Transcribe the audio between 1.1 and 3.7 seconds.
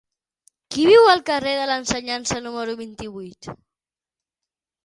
carrer de l'Ensenyança número vint-i-vuit?